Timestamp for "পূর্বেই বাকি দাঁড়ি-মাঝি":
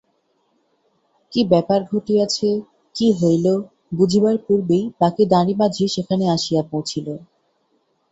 4.45-5.85